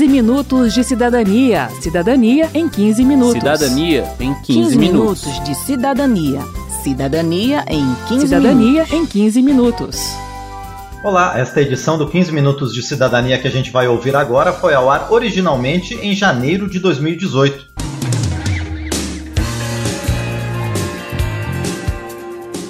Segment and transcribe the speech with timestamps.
[0.00, 1.68] 15 minutos de cidadania.
[1.78, 3.34] Cidadania em 15 minutos.
[3.34, 5.26] Cidadania em 15, 15 minutos.
[5.26, 6.40] minutos de cidadania.
[6.82, 8.92] Cidadania em 15 Cidadania minutos.
[8.94, 10.00] em 15 minutos.
[11.04, 14.72] Olá, esta edição do 15 Minutos de Cidadania que a gente vai ouvir agora foi
[14.72, 17.69] ao ar originalmente em janeiro de 2018.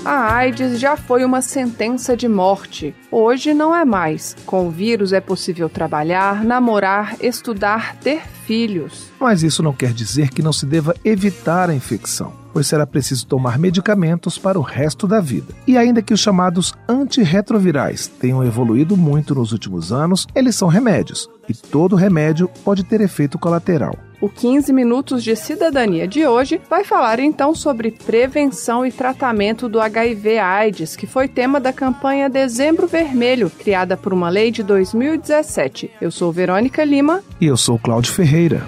[0.03, 2.95] A AIDS já foi uma sentença de morte.
[3.11, 4.35] Hoje não é mais.
[4.47, 9.11] Com o vírus é possível trabalhar, namorar, estudar, ter filhos.
[9.21, 13.27] Mas isso não quer dizer que não se deva evitar a infecção, pois será preciso
[13.27, 15.53] tomar medicamentos para o resto da vida.
[15.67, 21.29] E ainda que os chamados antirretrovirais tenham evoluído muito nos últimos anos, eles são remédios,
[21.47, 23.95] e todo remédio pode ter efeito colateral.
[24.21, 29.81] O 15 Minutos de Cidadania de hoje vai falar então sobre prevenção e tratamento do
[29.81, 35.91] HIV/AIDS, que foi tema da campanha Dezembro Vermelho, criada por uma lei de 2017.
[36.03, 37.23] Eu sou Verônica Lima.
[37.41, 38.63] E eu sou Cláudio Ferreira.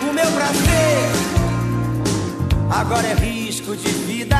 [0.00, 0.68] O meu prazer
[2.70, 4.38] agora é risco de vida.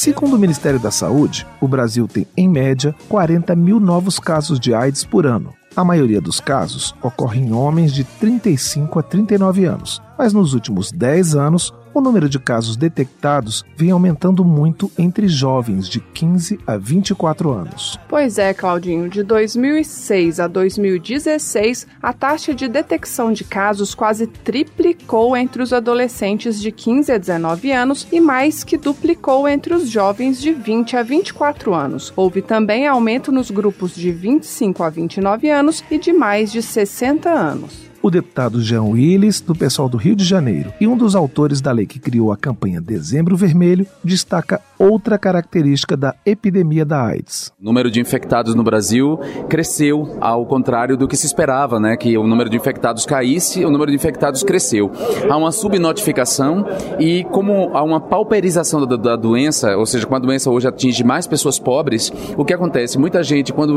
[0.00, 4.72] Segundo o Ministério da Saúde, o Brasil tem, em média, 40 mil novos casos de
[4.72, 5.52] AIDS por ano.
[5.74, 10.92] A maioria dos casos ocorre em homens de 35 a 39 anos, mas nos últimos
[10.92, 16.76] 10 anos, o número de casos detectados vem aumentando muito entre jovens de 15 a
[16.76, 17.98] 24 anos.
[18.08, 25.36] Pois é, Claudinho, de 2006 a 2016, a taxa de detecção de casos quase triplicou
[25.36, 30.40] entre os adolescentes de 15 a 19 anos e mais que duplicou entre os jovens
[30.40, 32.12] de 20 a 24 anos.
[32.14, 37.28] Houve também aumento nos grupos de 25 a 29 anos e de mais de 60
[37.28, 37.87] anos.
[38.00, 41.72] O deputado Jean Willis, do pessoal do Rio de Janeiro, e um dos autores da
[41.72, 47.52] lei que criou a campanha Dezembro Vermelho, destaca outra característica da epidemia da AIDS.
[47.60, 51.96] O número de infectados no Brasil cresceu, ao contrário do que se esperava, né?
[51.96, 54.92] Que o número de infectados caísse, o número de infectados cresceu.
[55.28, 56.64] Há uma subnotificação
[57.00, 61.02] e como há uma pauperização da, da doença, ou seja, como a doença hoje atinge
[61.02, 62.96] mais pessoas pobres, o que acontece?
[62.96, 63.76] Muita gente, quando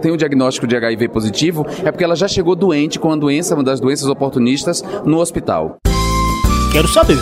[0.00, 3.54] tem o diagnóstico de HIV positivo, é porque ela já chegou doente com a doença,
[3.54, 5.76] uma das doenças oportunistas, no hospital.
[6.72, 7.18] Quero saber.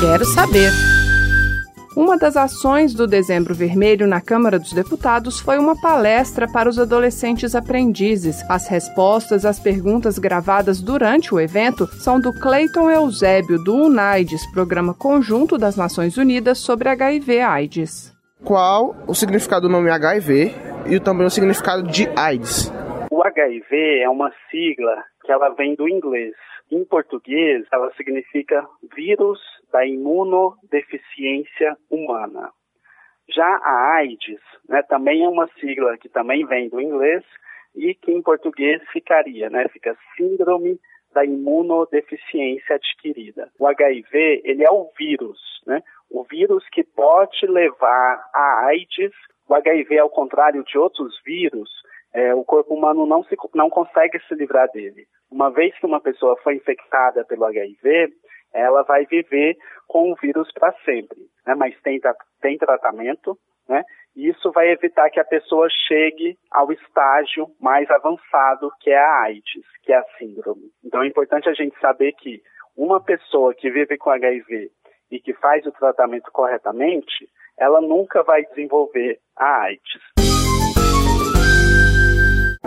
[0.00, 0.70] Quero saber.
[1.94, 6.78] Uma das ações do Dezembro Vermelho na Câmara dos Deputados foi uma palestra para os
[6.78, 8.42] adolescentes aprendizes.
[8.48, 14.94] As respostas às perguntas gravadas durante o evento são do Cleiton Eusébio, do UNAIDS, Programa
[14.94, 18.10] Conjunto das Nações Unidas sobre HIV-AIDS.
[18.42, 20.54] Qual o significado do nome HIV
[20.86, 22.72] e também o significado de AIDS?
[23.10, 26.34] O HIV é uma sigla que ela vem do inglês.
[26.70, 29.40] Em português, ela significa vírus
[29.72, 32.50] da imunodeficiência humana.
[33.28, 37.24] Já a AIDS, né, também é uma sigla que também vem do inglês
[37.74, 40.78] e que em português ficaria, né, fica síndrome
[41.12, 43.50] da imunodeficiência adquirida.
[43.58, 49.12] O HIV, ele é o vírus, né, o vírus que pode levar a AIDS.
[49.48, 51.68] O HIV, ao contrário de outros vírus,
[52.16, 55.06] é, o corpo humano não, se, não consegue se livrar dele.
[55.30, 58.08] Uma vez que uma pessoa foi infectada pelo HIV,
[58.54, 59.54] ela vai viver
[59.86, 61.54] com o vírus para sempre, né?
[61.54, 62.00] mas tem,
[62.40, 63.36] tem tratamento,
[63.68, 63.84] né?
[64.16, 69.22] e isso vai evitar que a pessoa chegue ao estágio mais avançado, que é a
[69.24, 70.70] AIDS, que é a síndrome.
[70.82, 72.40] Então é importante a gente saber que
[72.74, 74.70] uma pessoa que vive com HIV
[75.10, 77.28] e que faz o tratamento corretamente,
[77.58, 80.25] ela nunca vai desenvolver a AIDS.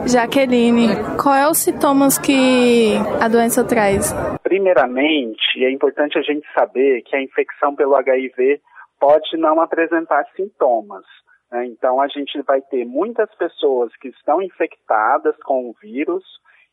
[0.07, 0.87] Jaqueline,
[1.21, 4.13] qual é os sintomas que a doença traz?
[4.41, 8.61] Primeiramente, é importante a gente saber que a infecção pelo HIV
[8.99, 11.05] pode não apresentar sintomas.
[11.51, 11.65] Né?
[11.67, 16.23] Então, a gente vai ter muitas pessoas que estão infectadas com o vírus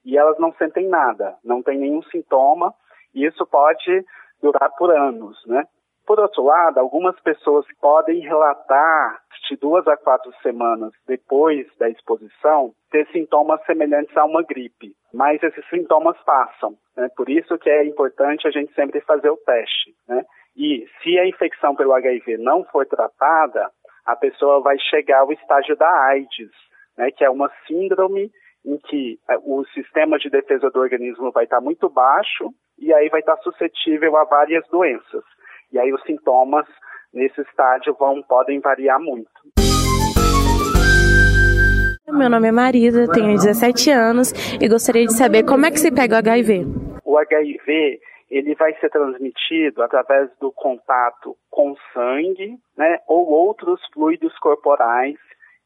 [0.04, 2.72] e elas não sentem nada, não tem nenhum sintoma,
[3.14, 4.04] e isso pode
[4.40, 5.64] durar por anos, né?
[6.06, 12.72] Por outro lado, algumas pessoas podem relatar de duas a quatro semanas depois da exposição
[12.90, 16.76] ter sintomas semelhantes a uma gripe, mas esses sintomas passam.
[16.96, 17.08] Né?
[17.16, 19.94] Por isso que é importante a gente sempre fazer o teste.
[20.08, 20.24] Né?
[20.56, 23.70] E se a infecção pelo HIV não for tratada,
[24.04, 26.50] a pessoa vai chegar ao estágio da AIDS,
[26.96, 27.10] né?
[27.10, 28.30] que é uma síndrome
[28.64, 33.20] em que o sistema de defesa do organismo vai estar muito baixo e aí vai
[33.20, 35.24] estar suscetível a várias doenças.
[35.72, 36.66] E aí os sintomas
[37.12, 39.30] nesse estágio vão, podem variar muito.
[42.08, 45.90] Meu nome é Marisa, tenho 17 anos e gostaria de saber como é que se
[45.90, 46.64] pega o HIV.
[47.04, 54.36] O HIV, ele vai ser transmitido através do contato com sangue, né, ou outros fluidos
[54.38, 55.16] corporais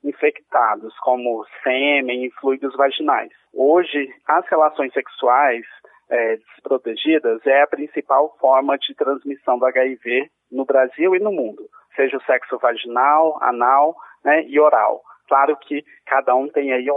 [0.02, 3.30] infectados, como sêmen e fluidos vaginais.
[3.52, 5.64] Hoje, as relações sexuais
[6.10, 11.68] é, desprotegidas é a principal forma de transmissão do HIV no Brasil e no mundo,
[11.94, 15.02] seja o sexo vaginal, anal né, e oral.
[15.28, 16.88] Claro que cada um tem aí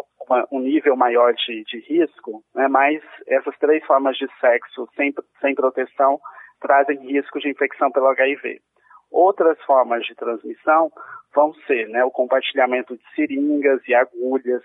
[0.52, 5.54] um nível maior de, de risco, né, mas essas três formas de sexo sem, sem
[5.54, 6.20] proteção
[6.60, 8.60] trazem risco de infecção pelo HIV.
[9.12, 10.92] Outras formas de transmissão
[11.36, 14.64] vão ser né, o compartilhamento de seringas e agulhas,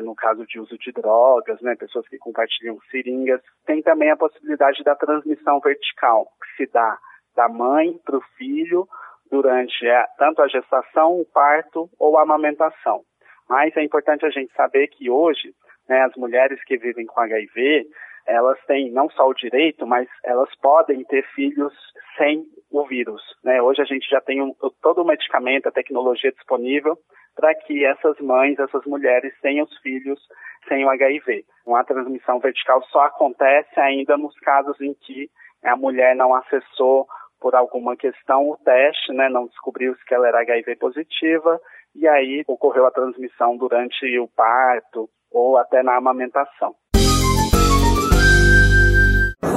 [0.00, 3.40] no caso de uso de drogas, né, pessoas que compartilham seringas.
[3.66, 6.98] Tem também a possibilidade da transmissão vertical, que se dá
[7.36, 8.86] da mãe para o filho
[9.30, 9.86] durante
[10.18, 13.02] tanto a gestação, o parto ou a amamentação.
[13.48, 15.54] Mas é importante a gente saber que hoje,
[15.88, 17.86] né, as mulheres que vivem com HIV,
[18.26, 21.72] elas têm não só o direito, mas elas podem ter filhos
[22.16, 23.22] sem o vírus.
[23.42, 23.60] Né?
[23.60, 26.96] Hoje a gente já tem um, todo o medicamento, a tecnologia disponível
[27.34, 30.20] para que essas mães, essas mulheres tenham os filhos
[30.68, 31.44] sem o HIV.
[31.66, 35.30] Uma transmissão vertical só acontece ainda nos casos em que
[35.64, 37.06] a mulher não acessou
[37.40, 41.60] por alguma questão o teste, né, não descobriu que ela era HIV positiva
[41.94, 46.74] e aí ocorreu a transmissão durante o parto ou até na amamentação.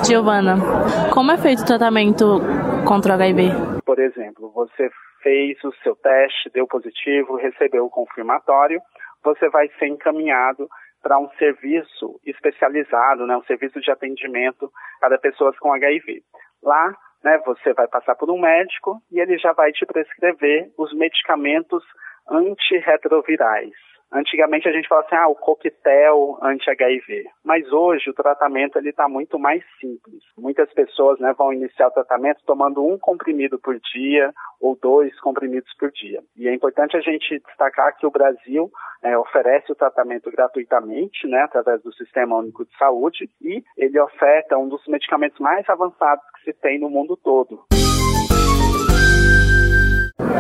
[0.08, 0.56] Giovana,
[1.14, 2.40] como é feito o tratamento
[2.88, 3.50] contra o HIV?
[3.86, 4.90] Por exemplo, você
[5.26, 8.80] fez o seu teste, deu positivo, recebeu o confirmatório,
[9.24, 10.70] você vai ser encaminhado
[11.02, 16.22] para um serviço especializado, né, um serviço de atendimento para pessoas com HIV.
[16.62, 20.94] Lá, né, você vai passar por um médico e ele já vai te prescrever os
[20.94, 21.84] medicamentos
[22.30, 23.74] antirretrovirais.
[24.16, 27.26] Antigamente a gente falava assim, ah, o coquetel anti-HIV.
[27.44, 30.24] Mas hoje o tratamento ele está muito mais simples.
[30.38, 35.70] Muitas pessoas né, vão iniciar o tratamento tomando um comprimido por dia ou dois comprimidos
[35.78, 36.24] por dia.
[36.38, 38.72] E é importante a gente destacar que o Brasil
[39.04, 44.58] é, oferece o tratamento gratuitamente, né, através do Sistema Único de Saúde, e ele oferta
[44.58, 47.66] um dos medicamentos mais avançados que se tem no mundo todo.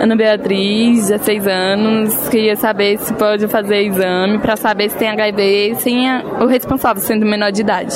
[0.02, 5.76] Ana Beatriz, 16 anos, queria saber se pode fazer exame para saber se tem HIV
[5.76, 6.08] sem
[6.42, 7.96] o responsável sendo menor de idade.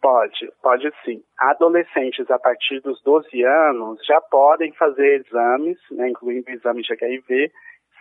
[0.00, 1.22] Pode, pode sim.
[1.38, 7.50] Adolescentes a partir dos 12 anos já podem fazer exames, né, incluindo exames de HIV,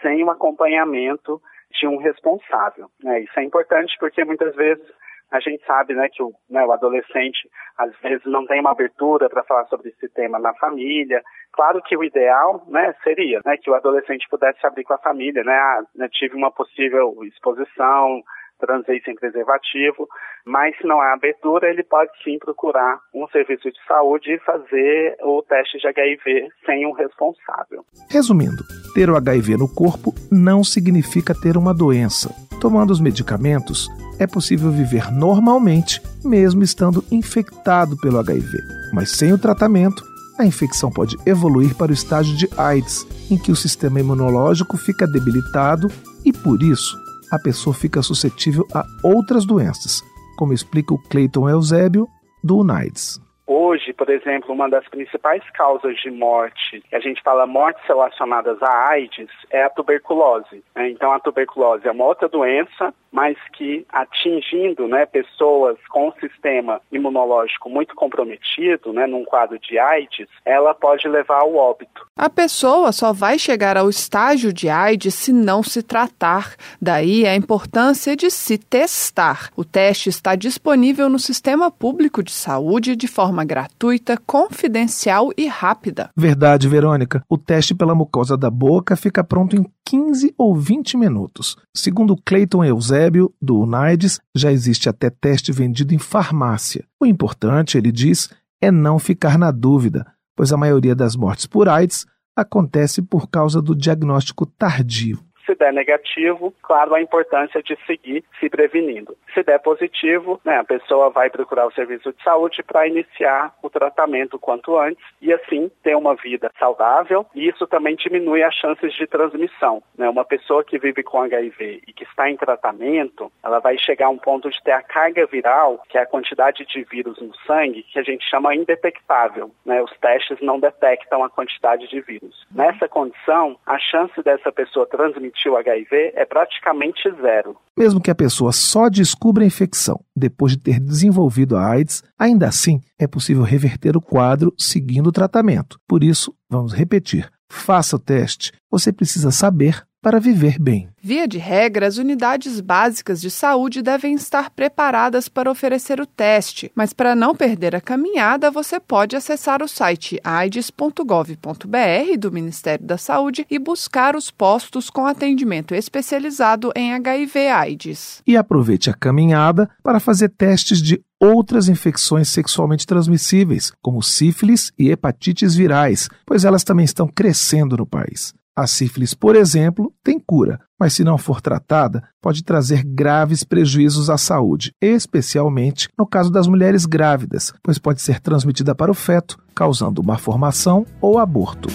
[0.02, 1.42] sem o acompanhamento
[1.72, 2.88] de um responsável.
[3.04, 3.22] Né?
[3.22, 4.86] Isso é importante porque muitas vezes
[5.32, 9.30] a gente sabe né, que o, né, o adolescente às vezes não tem uma abertura
[9.30, 11.22] para falar sobre esse tema na família.
[11.54, 15.44] Claro que o ideal né, seria né, que o adolescente pudesse abrir com a família.
[15.44, 18.24] Né, ah, né, tive uma possível exposição,
[18.60, 20.08] transei sem preservativo,
[20.46, 25.16] mas se não há abertura, ele pode sim procurar um serviço de saúde e fazer
[25.22, 27.86] o teste de HIV sem um responsável.
[28.12, 32.49] Resumindo, ter o HIV no corpo não significa ter uma doença.
[32.60, 38.58] Tomando os medicamentos, é possível viver normalmente, mesmo estando infectado pelo HIV.
[38.94, 40.04] Mas sem o tratamento,
[40.38, 45.08] a infecção pode evoluir para o estágio de AIDS, em que o sistema imunológico fica
[45.08, 45.90] debilitado
[46.26, 46.98] e, por isso,
[47.32, 50.02] a pessoa fica suscetível a outras doenças,
[50.38, 52.08] como explica o Clayton Eusébio,
[52.44, 53.22] do UNAIDS.
[53.52, 58.90] Hoje, por exemplo, uma das principais causas de morte, a gente fala mortes relacionadas à
[58.90, 60.64] AIDS, é a tuberculose.
[60.76, 60.92] Né?
[60.92, 66.80] Então, a tuberculose é uma outra doença, mas que atingindo né, pessoas com o sistema
[66.92, 72.06] imunológico muito comprometido, né, num quadro de AIDS, ela pode levar ao óbito.
[72.16, 76.56] A pessoa só vai chegar ao estágio de AIDS se não se tratar.
[76.80, 79.50] Daí a importância de se testar.
[79.56, 85.48] O teste está disponível no Sistema Público de Saúde de forma forma gratuita, confidencial e
[85.48, 86.10] rápida.
[86.16, 87.22] Verdade, Verônica.
[87.30, 91.58] O teste pela mucosa da boca fica pronto em 15 ou 20 minutos.
[91.76, 96.86] Segundo Clayton Eusébio, do UNAIDS, já existe até teste vendido em farmácia.
[97.00, 98.30] O importante, ele diz,
[98.62, 100.06] é não ficar na dúvida,
[100.36, 102.06] pois a maioria das mortes por AIDS
[102.36, 105.18] acontece por causa do diagnóstico tardio.
[105.50, 109.18] Se der negativo, claro, a importância de seguir se prevenindo.
[109.34, 113.70] Se der positivo, né, a pessoa vai procurar o serviço de saúde para iniciar o
[113.70, 117.26] tratamento quanto antes e assim ter uma vida saudável.
[117.34, 119.82] E isso também diminui as chances de transmissão.
[119.98, 120.08] Né?
[120.08, 124.12] Uma pessoa que vive com HIV e que está em tratamento, ela vai chegar a
[124.12, 127.82] um ponto de ter a carga viral, que é a quantidade de vírus no sangue,
[127.92, 129.50] que a gente chama indetectável.
[129.66, 129.82] Né?
[129.82, 132.46] Os testes não detectam a quantidade de vírus.
[132.52, 137.56] Nessa condição, a chance dessa pessoa transmitir o HIV é praticamente zero.
[137.78, 142.48] Mesmo que a pessoa só descubra a infecção depois de ter desenvolvido a AIDS, ainda
[142.48, 145.80] assim é possível reverter o quadro seguindo o tratamento.
[145.88, 148.52] Por isso, vamos repetir: faça o teste.
[148.70, 150.90] Você precisa saber para viver bem.
[151.02, 156.72] Via de regra, as unidades básicas de saúde devem estar preparadas para oferecer o teste,
[156.76, 162.98] mas para não perder a caminhada, você pode acessar o site aids.gov.br do Ministério da
[162.98, 168.22] Saúde e buscar os postos com atendimento especializado em HIV/AIDS.
[168.28, 174.90] E aproveite a caminhada para fazer testes de outras infecções sexualmente transmissíveis, como sífilis e
[174.90, 178.34] hepatites virais, pois elas também estão crescendo no país.
[178.60, 184.10] A sífilis, por exemplo, tem cura, mas se não for tratada, pode trazer graves prejuízos
[184.10, 189.38] à saúde, especialmente no caso das mulheres grávidas, pois pode ser transmitida para o feto,
[189.56, 191.70] causando uma formação ou aborto.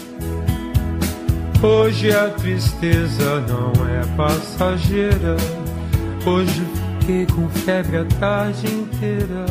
[1.62, 5.36] Hoje a tristeza não é passageira.
[6.26, 6.66] Hoje
[7.00, 9.46] fiquei com febre a tarde inteira.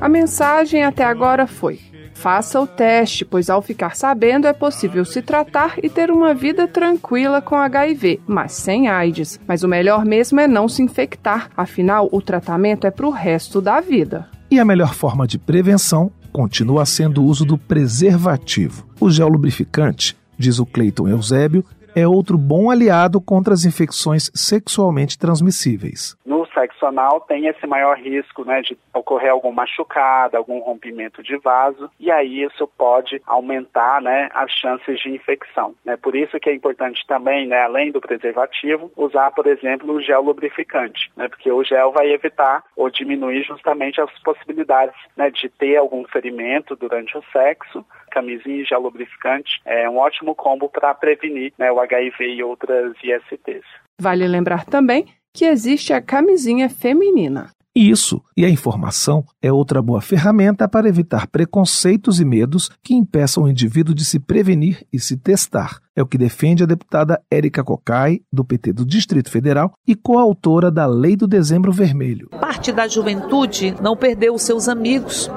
[0.00, 1.78] A mensagem até agora foi:
[2.22, 6.68] faça o teste, pois ao ficar sabendo é possível se tratar e ter uma vida
[6.68, 9.40] tranquila com HIV, mas sem AIDS.
[9.44, 13.60] Mas o melhor mesmo é não se infectar, afinal, o tratamento é para o resto
[13.60, 14.28] da vida.
[14.48, 18.86] E a melhor forma de prevenção continua sendo o uso do preservativo.
[19.00, 25.18] O gel lubrificante, diz o Cleiton Eusébio, é outro bom aliado contra as infecções sexualmente
[25.18, 26.16] transmissíveis.
[26.24, 31.36] No sexo anal tem esse maior risco né, de ocorrer algum machucado, algum rompimento de
[31.36, 35.74] vaso, e aí isso pode aumentar né, as chances de infecção.
[35.84, 35.96] Né?
[35.96, 40.22] Por isso que é importante também, né, além do preservativo, usar, por exemplo, o gel
[40.22, 45.76] lubrificante, né, porque o gel vai evitar ou diminuir justamente as possibilidades né, de ter
[45.76, 47.84] algum ferimento durante o sexo.
[48.10, 52.94] Camisinha e gel lubrificante é um ótimo combo para prevenir né, o HIV e outras
[53.02, 53.64] ISTs.
[54.00, 57.50] Vale lembrar também que existe a camisinha feminina.
[57.74, 63.44] Isso, e a informação é outra boa ferramenta para evitar preconceitos e medos que impeçam
[63.44, 65.80] o indivíduo de se prevenir e se testar.
[65.96, 70.70] É o que defende a deputada Érica Cocai, do PT do Distrito Federal e coautora
[70.70, 72.28] da Lei do Dezembro Vermelho.
[72.38, 75.30] Parte da juventude não perdeu os seus amigos,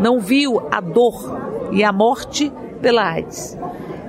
[0.00, 3.58] não viu a dor e a morte pela AIDS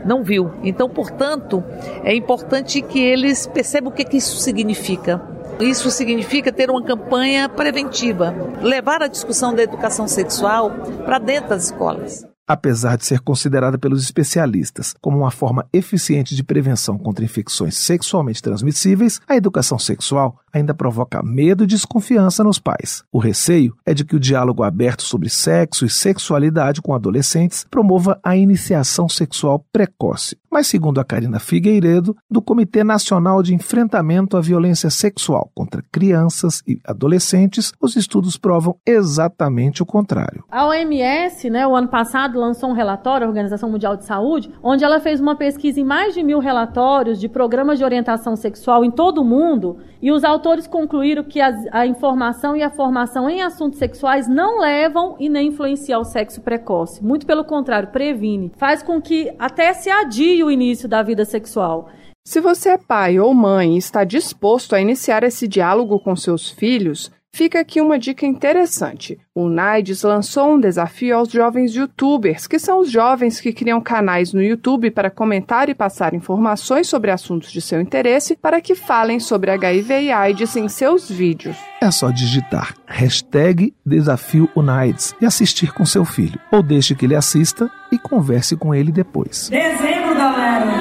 [0.06, 0.52] não viu.
[0.64, 1.64] Então, portanto,
[2.04, 5.22] é importante que eles percebam o que, que isso significa.
[5.60, 10.70] Isso significa ter uma campanha preventiva, levar a discussão da educação sexual
[11.06, 12.35] para dentro das escolas.
[12.48, 18.42] Apesar de ser considerada pelos especialistas como uma forma eficiente de prevenção contra infecções sexualmente
[18.42, 23.04] transmissíveis, a educação sexual ainda provoca medo e desconfiança nos pais.
[23.12, 28.20] O receio é de que o diálogo aberto sobre sexo e sexualidade com adolescentes promova
[28.24, 30.38] a iniciação sexual precoce.
[30.50, 36.64] Mas, segundo a Karina Figueiredo, do Comitê Nacional de Enfrentamento à Violência Sexual contra Crianças
[36.66, 40.46] e Adolescentes, os estudos provam exatamente o contrário.
[40.50, 44.84] A OMS, né, o ano passado, lançou um relatório, a Organização Mundial de Saúde, onde
[44.84, 48.92] ela fez uma pesquisa em mais de mil relatórios de programas de orientação sexual em
[48.92, 53.42] todo o mundo, e os autores concluíram que a, a informação e a formação em
[53.42, 57.04] assuntos sexuais não levam e nem influenciam o sexo precoce.
[57.04, 58.52] Muito pelo contrário, previne.
[58.58, 61.90] Faz com que até se adie o início da vida sexual.
[62.28, 66.50] Se você é pai ou mãe e está disposto a iniciar esse diálogo com seus
[66.50, 69.20] filhos, Fica aqui uma dica interessante.
[69.36, 74.32] O Naides lançou um desafio aos jovens youtubers, que são os jovens que criam canais
[74.32, 79.20] no YouTube para comentar e passar informações sobre assuntos de seu interesse para que falem
[79.20, 81.58] sobre HIV e AIDS em seus vídeos.
[81.82, 86.40] É só digitar hashtag Desafio Unides e assistir com seu filho.
[86.54, 89.50] Ou deixe que ele assista e converse com ele depois.
[89.50, 90.72] Dezembro, galera,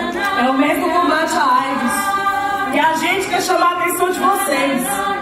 [0.41, 2.77] é o mês do combate à AIDS.
[2.77, 5.14] E a gente quer chamar a atenção de vocês.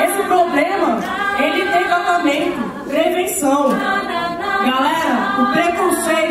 [0.00, 1.00] Esse problema,
[1.38, 3.68] ele tem tratamento, prevenção.
[3.70, 6.27] Galera, o preconceito,